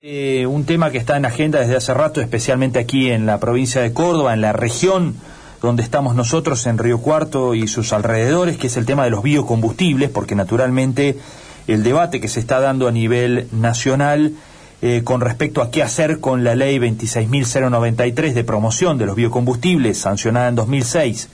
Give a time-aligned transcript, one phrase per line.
[0.00, 3.82] Eh, un tema que está en agenda desde hace rato, especialmente aquí en la provincia
[3.82, 5.16] de Córdoba, en la región
[5.60, 9.24] donde estamos nosotros, en Río Cuarto y sus alrededores, que es el tema de los
[9.24, 11.18] biocombustibles, porque naturalmente
[11.66, 14.34] el debate que se está dando a nivel nacional
[14.82, 19.98] eh, con respecto a qué hacer con la ley 26.093 de promoción de los biocombustibles,
[19.98, 21.28] sancionada en 2006,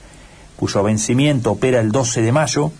[0.55, 2.71] cuyo vencimiento opera el 12 de mayo,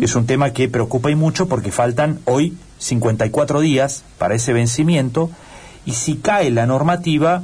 [0.00, 5.30] es un tema que preocupa y mucho porque faltan hoy 54 días para ese vencimiento
[5.84, 7.42] y si cae la normativa,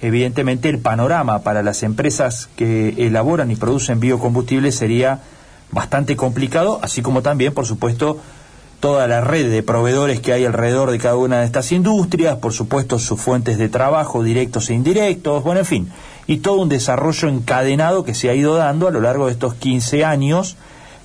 [0.00, 5.20] evidentemente el panorama para las empresas que elaboran y producen biocombustibles sería
[5.72, 8.18] bastante complicado, así como también, por supuesto,
[8.80, 12.52] toda la red de proveedores que hay alrededor de cada una de estas industrias, por
[12.52, 15.92] supuesto sus fuentes de trabajo directos e indirectos, bueno, en fin,
[16.26, 19.54] y todo un desarrollo encadenado que se ha ido dando a lo largo de estos
[19.54, 20.56] 15 años,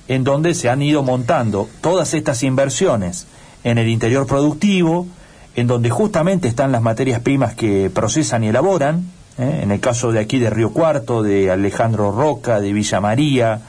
[0.08, 3.26] en donde se han ido montando todas estas inversiones
[3.66, 5.08] en el interior productivo,
[5.56, 9.58] en donde justamente están las materias primas que procesan y elaboran, ¿eh?
[9.64, 13.60] en el caso de aquí de Río Cuarto, de Alejandro Roca, de Villa María,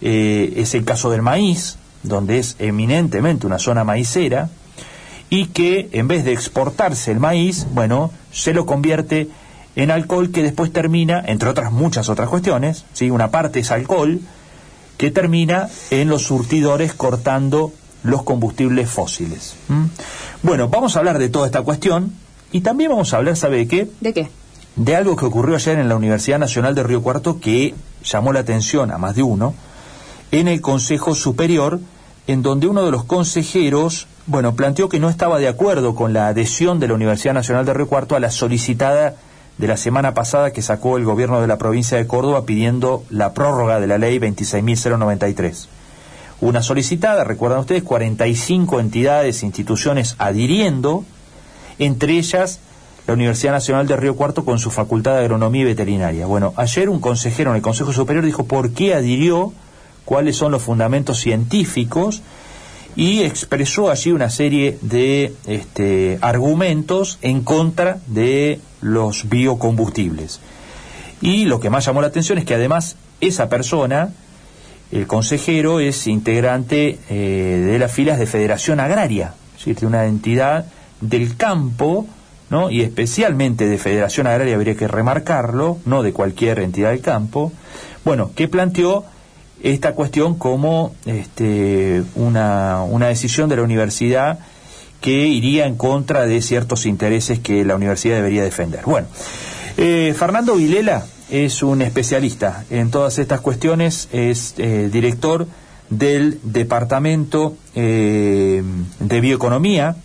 [0.00, 4.48] eh, es el caso del maíz, donde es eminentemente una zona maicera,
[5.30, 9.28] y que en vez de exportarse el maíz, bueno, se lo convierte
[9.76, 13.08] en alcohol que después termina, entre otras muchas otras cuestiones, ¿sí?
[13.08, 14.18] una parte es alcohol,
[14.96, 19.54] que termina en los surtidores cortando los combustibles fósiles.
[20.42, 22.12] Bueno, vamos a hablar de toda esta cuestión
[22.52, 23.90] y también vamos a hablar, ¿sabe de qué?
[24.00, 24.30] ¿De qué?
[24.76, 28.40] De algo que ocurrió ayer en la Universidad Nacional de Río Cuarto que llamó la
[28.40, 29.54] atención a más de uno,
[30.30, 31.80] en el Consejo Superior,
[32.26, 36.28] en donde uno de los consejeros, bueno, planteó que no estaba de acuerdo con la
[36.28, 39.16] adhesión de la Universidad Nacional de Río Cuarto a la solicitada
[39.56, 43.34] de la semana pasada que sacó el gobierno de la provincia de Córdoba pidiendo la
[43.34, 45.66] prórroga de la ley 26.093
[46.40, 51.04] una solicitada, recuerdan ustedes, 45 entidades e instituciones adhiriendo,
[51.78, 52.60] entre ellas
[53.06, 56.26] la Universidad Nacional de Río Cuarto con su Facultad de Agronomía y Veterinaria.
[56.26, 59.52] Bueno, ayer un consejero en el Consejo Superior dijo por qué adhirió,
[60.04, 62.22] cuáles son los fundamentos científicos
[62.96, 70.40] y expresó allí una serie de este, argumentos en contra de los biocombustibles.
[71.20, 74.12] Y lo que más llamó la atención es que además esa persona
[74.90, 79.34] el consejero es integrante eh, de las filas de Federación Agraria,
[79.64, 80.66] de una entidad
[81.00, 82.06] del campo,
[82.48, 82.70] ¿no?
[82.70, 87.52] y especialmente de Federación Agraria habría que remarcarlo, no de cualquier entidad del campo,
[88.04, 89.04] bueno, que planteó
[89.62, 94.38] esta cuestión como este, una, una decisión de la universidad
[95.00, 98.82] que iría en contra de ciertos intereses que la universidad debería defender.
[98.84, 99.08] Bueno,
[99.76, 105.46] eh, Fernando Vilela es un especialista en todas estas cuestiones, es eh, director
[105.90, 108.62] del Departamento eh,
[109.00, 109.96] de Bioeconomía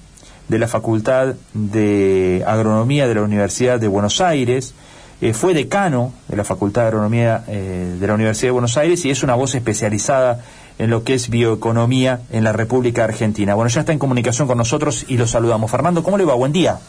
[0.47, 4.73] de la Facultad de Agronomía de la Universidad de Buenos Aires,
[5.21, 9.09] eh, fue decano de la Facultad de Agronomía de la Universidad de Buenos Aires y
[9.09, 10.43] es una voz especializada
[10.79, 13.55] en lo que es bioeconomía en la República Argentina.
[13.55, 15.71] Bueno, ya está en comunicación con nosotros y lo saludamos.
[15.71, 16.33] Fernando, ¿cómo le va?
[16.33, 16.79] Buen día.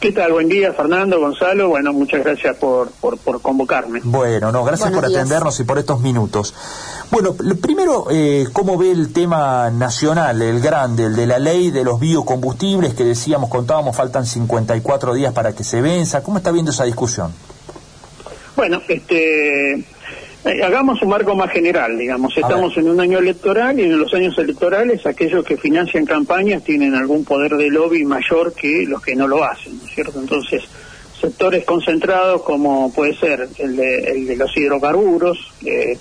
[0.00, 0.32] ¿Qué tal?
[0.32, 1.68] Buen día, Fernando, Gonzalo.
[1.68, 4.00] Bueno, muchas gracias por, por, convocarme.
[4.02, 6.54] Bueno, no, gracias por atendernos y por estos minutos.
[7.10, 11.84] Bueno, primero, eh, ¿cómo ve el tema nacional, el grande, el de la ley de
[11.84, 16.22] los biocombustibles que decíamos, contábamos, faltan 54 días para que se venza?
[16.22, 17.34] ¿Cómo está viendo esa discusión?
[18.56, 19.84] Bueno, este
[20.44, 22.34] eh, hagamos un marco más general, digamos.
[22.34, 26.94] Estamos en un año electoral y en los años electorales aquellos que financian campañas tienen
[26.94, 30.18] algún poder de lobby mayor que los que no lo hacen, ¿no es cierto?
[30.18, 30.62] Entonces,
[31.20, 35.98] sectores concentrados como puede ser el de, el de los hidrocarburos, eh,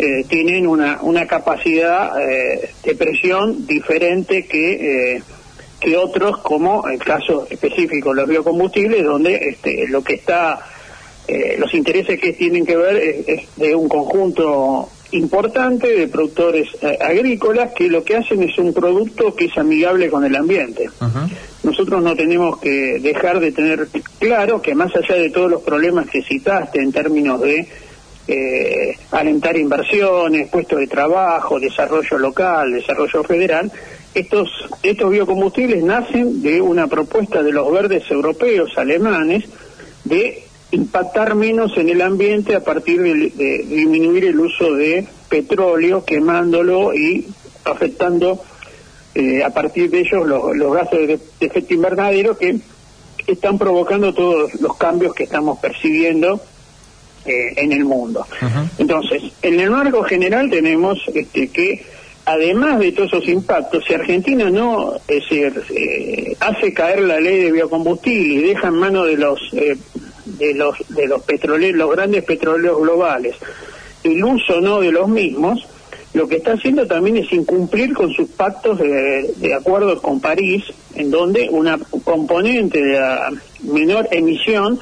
[0.00, 5.22] eh, tienen una, una capacidad de presión diferente que,
[5.78, 10.60] que otros, como el caso específico de los biocombustibles, donde este, lo que está
[11.28, 16.98] eh, los intereses que tienen que ver es, de un conjunto importante de productores eh,
[17.00, 20.88] agrícolas que lo que hacen es un producto que es amigable con el ambiente.
[21.62, 23.88] Nosotros no tenemos que dejar de tener
[24.18, 27.68] claro que más allá de todos los problemas que citaste en términos de
[28.26, 33.70] eh, alentar inversiones, puestos de trabajo, desarrollo local, desarrollo federal,
[34.14, 34.48] estos,
[34.82, 39.44] estos biocombustibles nacen de una propuesta de los verdes europeos, alemanes,
[40.04, 46.94] de impactar menos en el ambiente a partir de, disminuir el uso de petróleo, quemándolo
[46.94, 47.26] y
[47.64, 48.40] afectando
[49.14, 52.58] eh, a partir de ellos los, gases de, efecto invernadero que
[53.26, 56.40] están provocando todos los cambios que estamos percibiendo
[57.24, 58.26] eh, en el mundo.
[58.78, 61.84] Entonces, en el marco general tenemos este, que
[62.24, 67.42] además de todos esos impactos, si Argentina no es decir, eh, hace caer la ley
[67.42, 69.40] de biocombustible y deja en manos de los
[70.36, 73.36] de los de los petroleros, los grandes petroleros globales,
[74.04, 75.66] el uso no de los mismos,
[76.14, 80.64] lo que está haciendo también es incumplir con sus pactos de, de acuerdos con París,
[80.94, 83.30] en donde una componente de la
[83.62, 84.80] menor emisión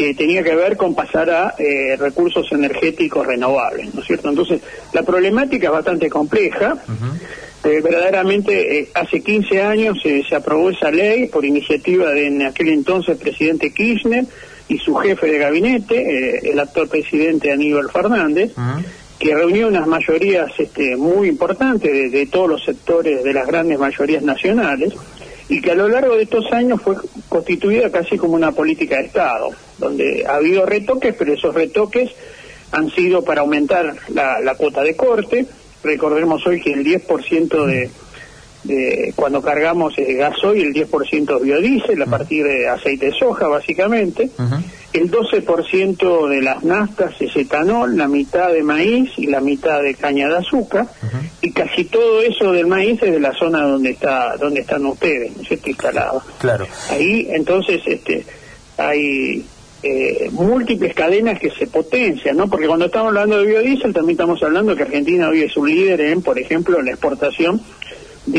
[0.00, 4.28] eh, tenía que ver con pasar a eh, recursos energéticos renovables, ¿no es cierto?
[4.28, 4.60] Entonces,
[4.92, 6.76] la problemática es bastante compleja.
[7.64, 13.16] Eh, verdaderamente, hace 15 años se aprobó esa ley por iniciativa de en aquel entonces
[13.16, 14.24] presidente Kirchner
[14.68, 18.52] y su jefe de gabinete, el actual presidente Aníbal Fernández,
[19.18, 24.22] que reunió unas mayorías este, muy importantes de todos los sectores de las grandes mayorías
[24.22, 24.94] nacionales
[25.48, 26.96] y que a lo largo de estos años fue
[27.28, 32.10] constituida casi como una política de Estado, donde ha habido retoques, pero esos retoques
[32.70, 35.46] han sido para aumentar la, cuota de corte.
[35.82, 37.90] Recordemos hoy que el 10% de,
[38.68, 43.48] de cuando cargamos el gasoil, el 10% es biodiesel a partir de aceite de soja,
[43.48, 44.30] básicamente.
[44.92, 49.94] El 12% de las nastas es etanol, la mitad de maíz y la mitad de
[49.94, 50.86] caña de azúcar.
[51.42, 55.34] Y casi todo eso del maíz es de la zona donde está donde están ustedes,
[55.36, 55.70] ¿no es cierto?
[55.70, 56.22] Instalado.
[56.38, 56.66] Claro.
[56.90, 58.24] Ahí, entonces, este
[58.76, 59.44] hay
[59.82, 62.48] eh, múltiples cadenas que se potencian, ¿no?
[62.48, 66.00] Porque cuando estamos hablando de biodiesel también estamos hablando que Argentina hoy es un líder
[66.00, 67.60] en, por ejemplo, la exportación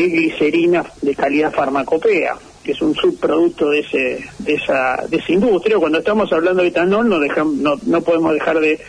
[0.00, 5.32] de glicerina de calidad farmacopea, que es un subproducto de ese de esa de esa
[5.32, 5.78] industria.
[5.78, 8.80] Cuando estamos hablando de etanol no dejamos, no, no podemos dejar de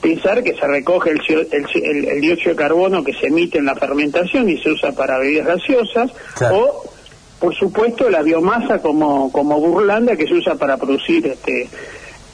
[0.00, 1.20] pensar que se recoge el,
[1.50, 5.18] el, el, dióxido de carbono que se emite en la fermentación y se usa para
[5.18, 6.10] bebidas gaseosas
[6.50, 6.84] o
[7.38, 11.68] por supuesto la biomasa como como burlanda que se usa para producir este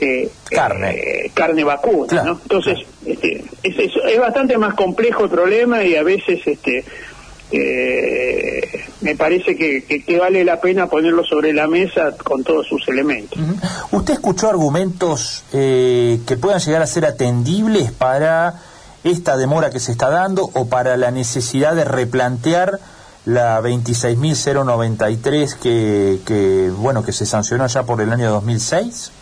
[0.00, 2.40] eh, carne eh, carne vacuna ¿no?
[2.42, 6.84] entonces este, es, es, bastante más complejo el problema y a veces este
[7.50, 12.86] eh, me parece que, que, vale la pena ponerlo sobre la mesa con todos sus
[12.88, 13.38] elementos.
[13.90, 18.60] ¿Usted escuchó argumentos eh, que puedan llegar a ser atendibles para
[19.04, 22.80] esta demora que se está dando o para la necesidad de replantear
[23.24, 29.12] la 26.093 que, que, bueno, que se sancionó ya por el año 2006?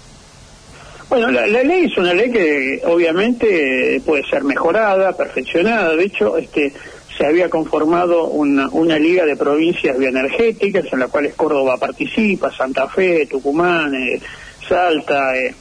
[1.08, 5.94] Bueno, la, la, ley es una ley que obviamente puede ser mejorada, perfeccionada.
[5.94, 6.72] De hecho, este,
[7.16, 12.88] se había conformado una, una liga de provincias bioenergéticas en la cual Córdoba participa, Santa
[12.88, 14.20] Fe, Tucumán, eh,
[14.68, 15.54] Salta, eh,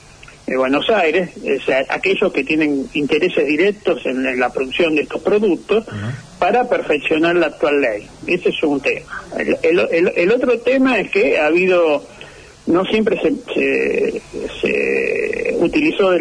[0.47, 1.29] eh, Buenos Aires,
[1.89, 5.85] aquellos que tienen intereses directos en, la producción de estos productos
[6.37, 8.07] para perfeccionar la actual ley.
[8.27, 9.23] Ese es un tema.
[9.63, 12.03] El, otro tema es que ha habido,
[12.67, 14.21] no siempre se,
[14.61, 16.11] se, utilizó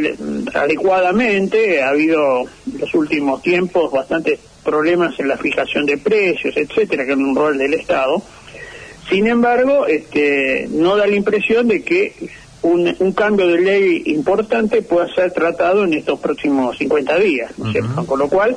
[0.55, 7.05] adecuadamente, ha habido en los últimos tiempos bastante problemas en la fijación de precios, etcétera,
[7.05, 8.23] que es un rol del Estado.
[9.09, 12.15] Sin embargo, este, no da la impresión de que
[12.63, 17.73] un, cambio de ley importante pueda ser tratado en estos próximos 50 días, ¿no es
[17.73, 18.07] cierto?
[18.07, 18.57] Con lo cual,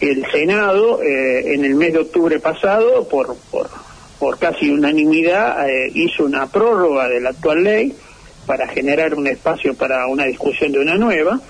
[0.00, 3.70] el Senado, eh, en el mes de octubre pasado, por, por,
[4.18, 7.94] por casi unanimidad, eh, hizo una prórroga de la actual ley
[8.46, 11.40] para generar un espacio para una discusión de una nueva.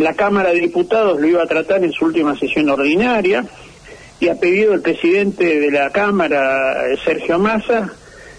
[0.00, 3.44] La Cámara de Diputados lo iba a tratar en su última sesión ordinaria
[4.18, 7.92] y ha pedido el presidente de la Cámara, Sergio Massa,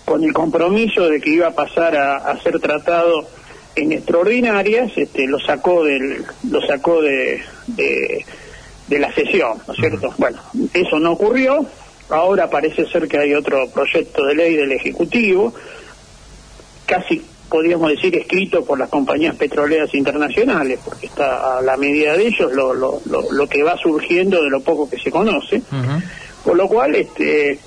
[0.04, 3.28] con el compromiso de que iba a pasar a, ser tratado
[3.76, 10.16] en extraordinarias, este, lo sacó del, lo sacó de, de, la sesión, ¿no es cierto?
[10.18, 10.40] Bueno,
[10.74, 11.64] eso no ocurrió.
[12.10, 15.54] Ahora parece ser que hay otro proyecto de ley del Ejecutivo,
[16.88, 22.28] casi podríamos decir, escrito por las compañías petroleras internacionales, porque está a la medida de
[22.28, 25.62] ellos lo, lo, lo, que va surgiendo de lo poco que se conoce.
[26.44, 27.60] Por lo cual, este,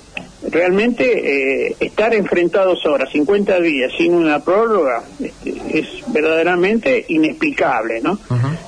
[0.49, 8.19] realmente eh, estar enfrentados ahora 50 días sin una prórroga este, es verdaderamente inexplicable, ¿no?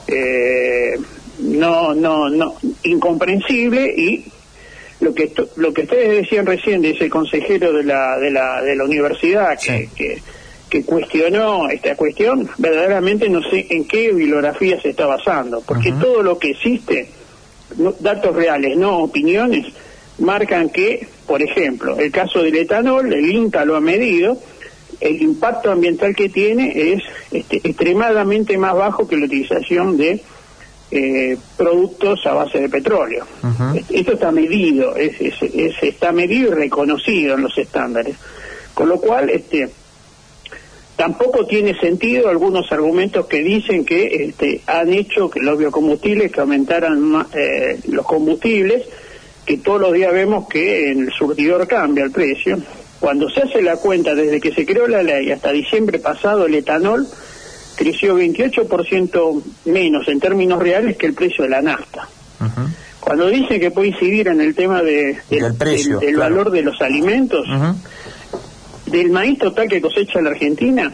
[0.07, 0.97] Eh,
[1.39, 4.25] no, no, no, incomprensible y
[4.99, 8.75] lo que lo que ustedes decían recién de ese consejero de la de la de
[8.75, 10.21] la universidad que, que
[10.69, 16.21] que cuestionó esta cuestión, verdaderamente no sé en qué bibliografía se está basando, porque todo
[16.23, 17.09] lo que existe,
[17.99, 19.65] datos reales, no opiniones,
[20.19, 24.37] marcan que, por ejemplo, el caso del etanol, el INTA lo ha medido,
[24.99, 30.23] el impacto ambiental que tiene es este, extremadamente más bajo que la utilización de
[30.89, 33.25] eh, productos a base de petróleo.
[33.89, 35.15] Esto está medido, es,
[35.81, 38.15] está medido y reconocido en los estándares.
[38.73, 39.69] Con lo cual, este,
[40.97, 46.41] Tampoco tiene sentido algunos argumentos que dicen que este, han hecho que los biocombustibles que
[46.41, 48.83] aumentaran eh, los combustibles
[49.47, 52.59] que todos los días vemos que en el surtidor cambia el precio,
[52.99, 56.55] cuando se hace la cuenta desde que se creó la ley hasta diciembre pasado, el
[56.55, 57.07] etanol
[57.77, 62.09] creció 28% menos en términos reales que el precio de la nafta.
[62.99, 66.81] Cuando dice que puede incidir en el tema de, del, precio, del, valor de los
[66.81, 67.47] alimentos,
[68.87, 70.91] del maíz total que cosecha la Argentina,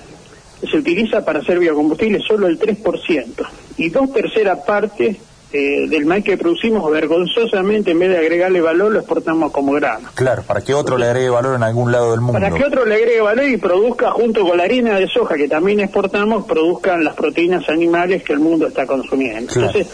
[0.70, 3.48] se utiliza para hacer biocombustible solo el 3%.
[3.78, 5.18] Y dos terceras partes
[5.52, 10.10] eh, del maíz que producimos, vergonzosamente, en vez de agregarle valor, lo exportamos como grano.
[10.16, 12.40] Claro, para que otro le agregue valor en algún lado del mundo.
[12.40, 15.48] Para que otro le agregue valor y produzca, junto con la harina de soja que
[15.48, 19.54] también exportamos, produzcan las proteínas animales que el mundo está consumiendo.
[19.54, 19.88] Entonces,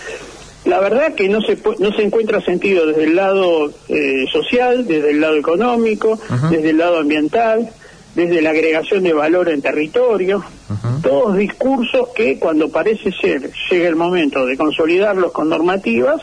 [0.63, 5.11] la verdad que no se no se encuentra sentido desde el lado eh, social, desde
[5.11, 7.69] el lado económico, desde el lado ambiental,
[8.19, 10.43] desde la agregación de valor en territorio,
[11.01, 16.21] todos discursos que cuando parece ser llega el momento de consolidarlos con normativas,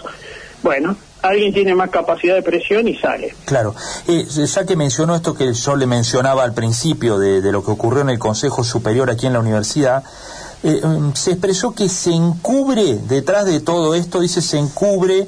[0.62, 3.34] bueno, alguien tiene más capacidad de presión y sale.
[3.46, 3.74] Claro,
[4.08, 7.70] eh, ya que mencionó esto que yo le mencionaba al principio de, de lo que
[7.70, 10.04] ocurrió en el Consejo Superior aquí en la universidad,
[10.62, 15.26] eh, um, se expresó que se encubre detrás de todo esto, dice, se encubre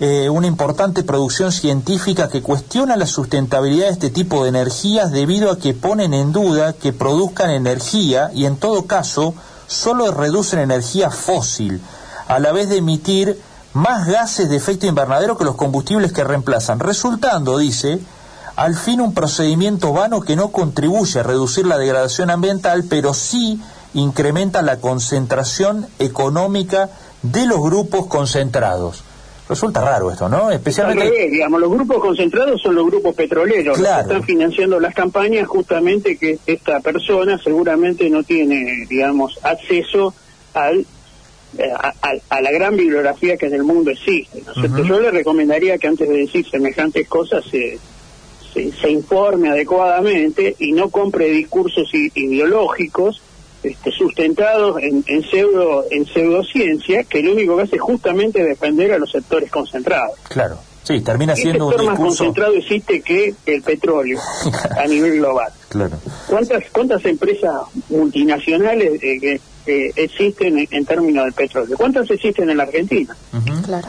[0.00, 5.52] eh, una importante producción científica que cuestiona la sustentabilidad de este tipo de energías debido
[5.52, 9.34] a que ponen en duda que produzcan energía y en todo caso
[9.68, 11.80] solo reducen energía fósil,
[12.26, 13.40] a la vez de emitir
[13.72, 18.00] más gases de efecto invernadero que los combustibles que reemplazan, resultando, dice,
[18.56, 23.60] al fin un procedimiento vano que no contribuye a reducir la degradación ambiental, pero sí
[23.94, 26.90] incrementa la concentración económica
[27.22, 29.04] de los grupos concentrados.
[29.48, 30.50] Resulta raro esto, ¿no?
[30.50, 31.28] Especialmente.
[31.28, 36.38] digamos, los grupos concentrados son los grupos petroleros, que están financiando las campañas justamente que
[36.46, 40.14] esta persona seguramente no tiene, digamos, acceso
[40.54, 40.86] al
[41.56, 41.70] eh,
[42.30, 44.42] a, la gran bibliografía que en el mundo existe.
[44.84, 47.78] Yo le recomendaría que antes de decir semejantes cosas se,
[48.52, 53.22] se, informe adecuadamente y no compre discursos ideológicos
[53.64, 58.92] este, sustentados en, en, pseudo en pseudociencia que lo único que hace es justamente defender
[58.92, 60.18] a los sectores concentrados.
[60.28, 60.58] Claro.
[60.84, 64.20] Sí, termina siendo un sector más concentrado existe que el petróleo
[64.76, 65.50] a nivel global.
[65.70, 65.98] Claro.
[66.28, 67.52] ¿Cuántas cuántas empresas
[67.88, 71.76] multinacionales eh, que existen en, términos del petróleo?
[71.78, 73.16] ¿Cuántas existen en la Argentina?
[73.64, 73.88] Claro.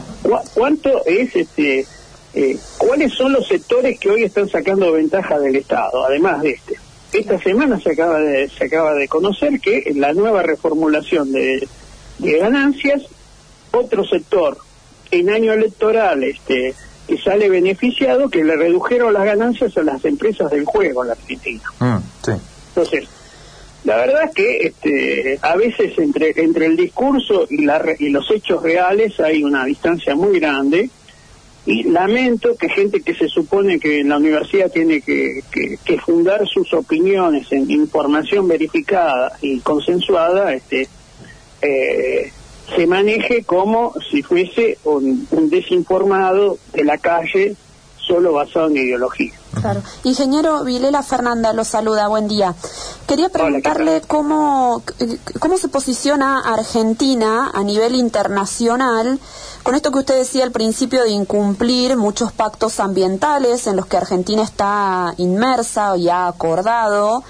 [0.53, 1.85] ¿Cuánto es este
[2.33, 6.84] eh, cuáles son los sectores que hoy están sacando ventaja del Estado, además de este?
[7.15, 11.65] Esta semana se acaba de, se acaba de conocer que la nueva reformulación de,
[12.19, 13.03] ganancias,
[13.71, 14.57] otro sector
[15.11, 16.73] en año electoral este
[17.07, 21.13] que sale beneficiado, que le redujeron las ganancias a las empresas del juego en la
[21.13, 21.63] Argentina.
[21.79, 21.97] Mm,
[22.69, 23.07] Entonces,
[23.85, 28.29] la verdad es que este, a veces entre, entre el discurso y, la, y los
[28.31, 30.89] hechos reales hay una distancia muy grande
[31.65, 36.47] y lamento que gente que se supone que en la universidad tiene que, que, fundar
[36.47, 40.87] sus opiniones en información verificada y consensuada, este,
[41.61, 42.31] eh,
[42.75, 47.55] se maneje como si fuese un desinformado de la calle
[48.05, 49.33] solo basado en ideología.
[49.59, 49.81] Claro.
[50.03, 52.53] Ingeniero Vilela Fernanda lo saluda, buen día.
[53.07, 54.83] Quería preguntarle cómo,
[55.39, 59.19] cómo se posiciona Argentina a nivel internacional
[59.65, 63.97] con esto que usted decía al principio de incumplir muchos pactos ambientales en los que
[63.97, 67.23] Argentina está inmersa y ha acordado.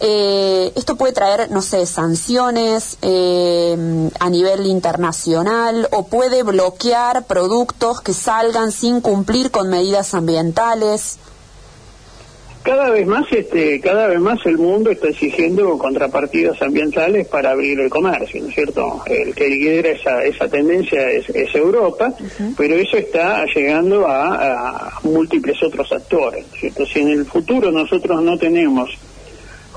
[0.00, 3.76] Eh, esto puede traer, no sé, sanciones eh,
[4.20, 11.18] a nivel internacional o puede bloquear productos que salgan sin cumplir con medidas ambientales.
[12.62, 17.80] Cada vez más este cada vez más el mundo está exigiendo contrapartidas ambientales para abrir
[17.80, 22.12] el comercio no es cierto el que lidera esa esa tendencia es, Europa
[22.58, 28.36] pero eso está llegando a, múltiples otros actores cierto si en el futuro nosotros no
[28.36, 28.90] tenemos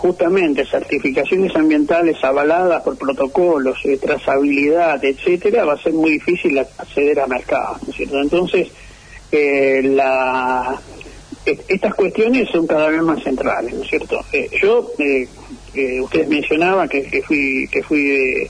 [0.01, 7.19] justamente certificaciones ambientales avaladas por protocolos de trazabilidad etcétera va a ser muy difícil acceder
[7.19, 8.67] a mercados ¿no es cierto entonces
[9.31, 10.81] eh, la
[11.45, 14.19] estas cuestiones son cada vez más centrales, ¿no es cierto?
[14.31, 15.27] Eh, yo, eh,
[15.73, 18.47] eh, ustedes mencionaban que, fui, que fui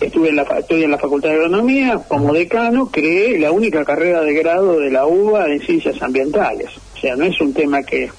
[0.00, 4.22] estuve en la, estoy en la Facultad de Agronomía, como decano, creé la única carrera
[4.22, 6.68] de grado de la UBA en ciencias ambientales.
[6.94, 8.10] O sea, no es un tema que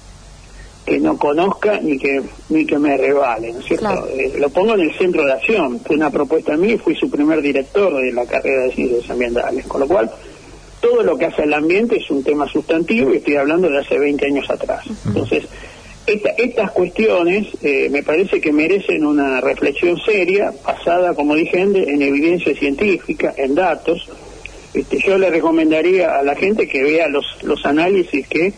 [0.85, 4.07] que no conozca ni que ni que me revale, ¿no es cierto?
[4.37, 5.79] lo pongo en el centro de acción.
[5.79, 9.65] Fue una propuesta mía y fui su primer director de la carrera de ciencias ambientales.
[9.65, 10.11] Con lo cual,
[10.81, 13.97] todo lo que hace el ambiente es un tema sustantivo y estoy hablando de hace
[13.97, 14.85] 20 años atrás.
[15.05, 15.45] Entonces,
[16.05, 22.53] estas cuestiones eh, me parece que merecen una reflexión seria, basada, como dije, en, evidencia
[22.55, 24.09] científica, en datos,
[24.73, 28.53] este, yo le recomendaría a la gente que vea los, los análisis que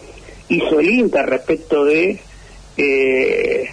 [0.50, 2.20] hizo el INTA respecto de
[2.78, 3.70] eh,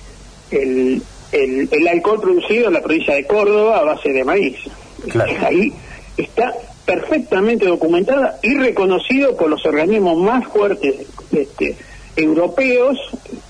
[0.51, 1.03] el,
[1.33, 4.57] el, alcohol producido en la provincia de Córdoba a base de maíz.
[5.41, 5.73] Ahí
[6.17, 11.77] está perfectamente documentada y reconocido por los organismos más fuertes este,
[12.17, 12.99] europeos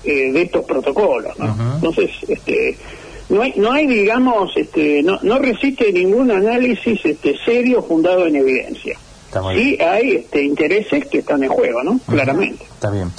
[0.03, 1.33] eh, de estos protocolos.
[1.75, 2.77] Entonces, este,
[3.29, 8.35] no hay, no hay digamos, este, no, no resiste ningún análisis este, serio fundado en
[8.35, 8.97] evidencia.
[9.53, 11.99] Sí hay este, intereses que están en juego, ¿no?
[12.07, 12.63] Claramente.
[12.63, 13.11] Está bien.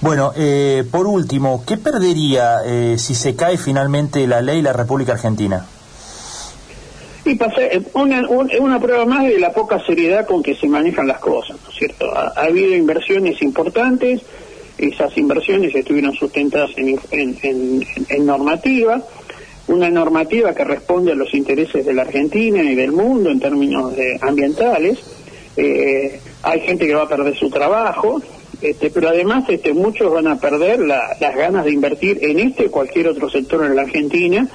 [0.00, 5.12] Bueno, eh, por último, ¿qué perdería eh, si se cae finalmente la ley la República
[5.12, 5.64] Argentina?
[7.24, 11.06] Y pase, eh, una, una prueba más de la poca seriedad con que se manejan
[11.06, 12.12] las cosas, ¿no es cierto?
[12.12, 14.22] Ha, habido inversiones importantes,
[14.76, 19.00] esas inversiones estuvieron sustentadas en, en, en normativa,
[19.68, 23.94] una normativa que responde a los intereses de la Argentina y del mundo en términos
[23.94, 24.98] de ambientales.
[25.56, 28.20] Eh, hay gente que va a perder su trabajo,
[28.60, 32.70] este, pero además este, muchos van a perder las ganas de invertir en este o
[32.70, 34.48] cualquier otro sector en la Argentina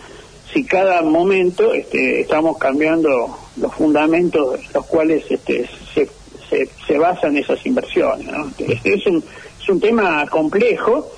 [0.53, 6.09] si cada momento este, estamos cambiando los fundamentos los cuales este, se,
[6.49, 8.27] se, se basan esas inversiones.
[8.57, 9.23] Este, es, un,
[9.61, 11.11] es un tema complejo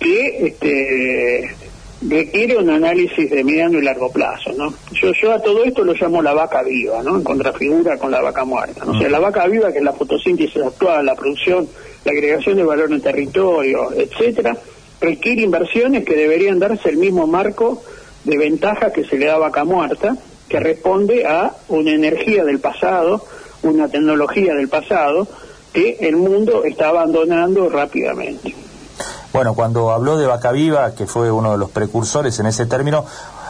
[0.00, 1.54] que este,
[2.08, 4.74] requiere un análisis de mediano y largo plazo, ¿no?
[4.92, 7.16] Yo, yo a todo esto lo llamo la vaca viva, ¿no?
[7.16, 8.92] En contrafigura con la vaca muerta, ¿no?
[8.92, 11.66] O sea, la vaca viva, que es la fotosíntesis actual, la producción,
[12.04, 14.56] la agregación de valor en territorio, etcétera,
[15.00, 17.82] requiere inversiones que deberían darse el mismo marco
[18.24, 20.16] de ventaja que se le da a vaca muerta,
[20.48, 23.24] que responde a una energía del pasado,
[23.62, 25.26] una tecnología del pasado,
[25.72, 28.54] que el mundo está abandonando rápidamente.
[29.34, 33.04] Bueno, cuando habló de Vaca Viva, que fue uno de los precursores en ese término,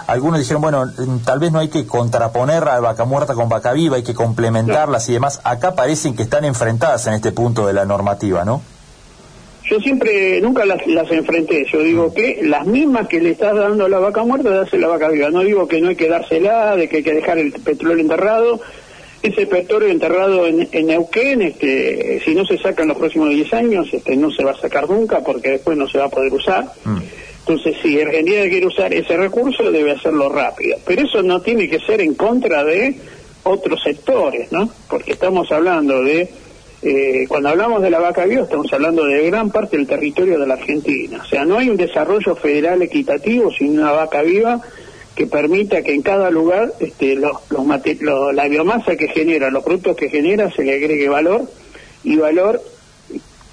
[0.06, 0.90] algunos dijeron, bueno,
[1.26, 5.06] tal vez no hay que contraponer a Vaca Muerta con Vaca Viva, hay que complementarlas
[5.10, 5.42] y demás.
[5.44, 8.62] Acá parecen que están enfrentadas en este punto de la normativa, ¿no?
[9.64, 11.66] Yo siempre, nunca las, las enfrenté.
[11.70, 14.88] Yo digo que las mismas que le estás dando a la vaca muerta, darse la
[14.88, 15.28] vaca viva.
[15.28, 18.58] No digo que no hay que dársela, de que hay que dejar el petróleo enterrado,
[19.28, 23.54] ese petróleo enterrado en, en, Neuquén, este, si no se saca en los próximos 10
[23.54, 26.32] años, este, no se va a sacar nunca porque después no se va a poder
[26.32, 26.64] usar.
[26.84, 26.98] Mm.
[27.46, 30.76] Entonces, si Argentina quiere usar ese recurso, debe hacerlo rápido.
[30.86, 32.96] Pero eso no tiene que ser en contra de
[33.44, 34.68] otros sectores, ¿no?
[34.88, 36.28] Porque estamos hablando de,
[36.82, 40.46] eh, cuando hablamos de la vaca viva, estamos hablando de gran parte del territorio de
[40.46, 41.20] la Argentina.
[41.22, 44.60] O sea, no hay un desarrollo federal equitativo sin una vaca viva
[45.14, 47.64] que permita que en cada lugar este, los, los
[48.34, 51.48] la biomasa que genera, los productos que genera, se le agregue valor
[52.02, 52.60] y valor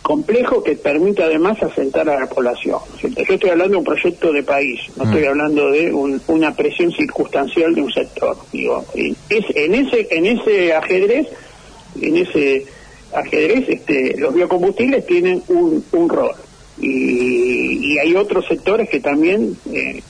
[0.02, 2.80] complejo que permita además asentar a la población.
[3.02, 5.28] Yo estoy hablando de un proyecto de país, no estoy mm.
[5.28, 8.36] hablando de una presión circunstancial de un sector.
[8.52, 11.28] Digo, es, en ese en ese ajedrez,
[12.02, 12.65] en ese
[13.13, 16.32] ajedrez, este, los biocombustibles tienen un, un rol
[16.80, 20.02] y, y hay otros sectores que también eh,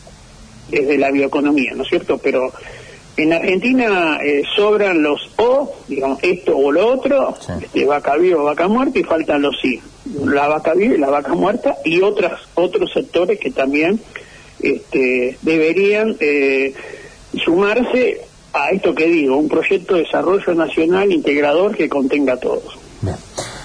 [0.71, 2.17] desde la bioeconomía, ¿no es cierto?
[2.17, 2.51] Pero
[3.17, 8.45] en Argentina eh, sobran los O, digamos, esto o lo otro, este, vaca viva o
[8.45, 9.81] vaca muerta, y faltan los I,
[10.25, 13.99] la vaca viva y la vaca muerta, y otras otros sectores que también
[14.59, 16.73] este, deberían eh,
[17.43, 18.21] sumarse
[18.53, 22.77] a esto que digo, un proyecto de desarrollo nacional integrador que contenga a todos.
[23.01, 23.15] Bien.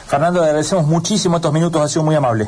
[0.07, 2.47] Fernando, agradecemos muchísimo estos minutos, ha sido muy amable.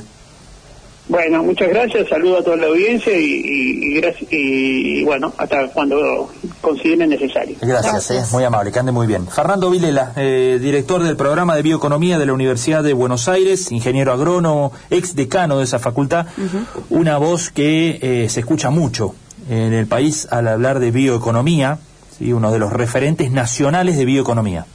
[1.09, 7.57] Bueno, muchas gracias, saludo a toda la audiencia y, y, bueno, hasta cuando consideren necesario.
[7.62, 9.27] Gracias, eh, muy amable, que ande muy bien.
[9.27, 14.12] Fernando Vilela, eh, director del programa de bioeconomía de la Universidad de Buenos Aires, ingeniero
[14.12, 16.27] agrónomo, ex decano de esa facultad,
[16.90, 19.14] una voz que eh, se escucha mucho
[19.49, 21.79] en el país al hablar de bioeconomía,
[22.18, 22.35] ¿sí?
[22.35, 24.66] uno de los referentes nacionales de bioeconomía,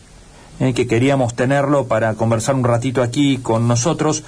[0.58, 4.24] que queríamos tenerlo para conversar un ratito aquí con nosotros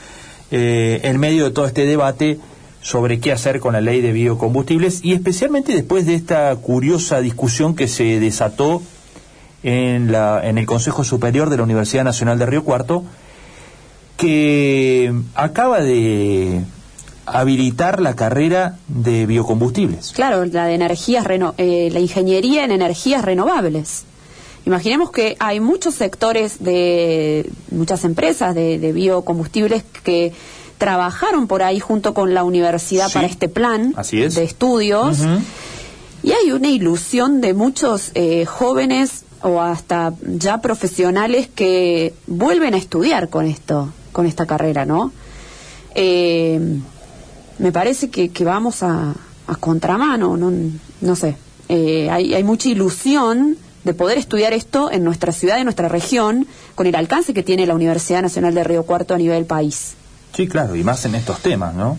[0.52, 2.40] eh, en medio de todo este debate
[2.82, 7.76] sobre qué hacer con la ley de biocombustibles y especialmente después de esta curiosa discusión
[7.76, 8.84] que se desató
[9.64, 13.04] en, la, en el Consejo Superior de la Universidad Nacional de Río Cuarto,
[14.18, 16.62] que acaba de
[17.26, 20.12] habilitar la carrera de biocombustibles.
[20.14, 21.26] Claro, la de energías
[21.58, 24.06] eh, la ingeniería en energías renovables.
[24.66, 30.34] Imaginemos que hay muchos sectores de muchas empresas de, biocombustibles que
[30.80, 35.20] trabajaron por ahí junto con la universidad para este plan de estudios.
[36.24, 42.78] Y hay una ilusión de muchos eh, jóvenes o hasta ya profesionales que vuelven a
[42.78, 45.12] estudiar con esto, con esta carrera, ¿no?
[45.94, 46.60] Eh,
[47.60, 49.14] me parece que, vamos a,
[49.60, 50.52] contramano, no,
[51.02, 51.38] no sé.
[51.70, 56.48] Eh, hay, hay mucha ilusión de poder estudiar esto en nuestra ciudad, en nuestra región,
[56.74, 59.94] con el alcance que tiene la Universidad Nacional de Río Cuarto a nivel país.
[60.36, 61.98] Sí, claro, y más en estos temas, ¿no?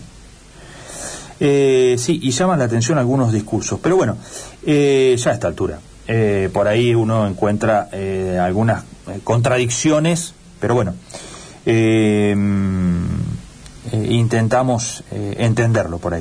[1.39, 4.17] Eh, sí, y llaman la atención algunos discursos, pero bueno,
[4.65, 5.79] eh, ya a esta altura.
[6.07, 7.89] Eh, por ahí uno encuentra
[8.41, 8.83] algunas
[9.23, 10.93] contradicciones, pero bueno,
[13.93, 16.15] intentamos entenderlo por ahí.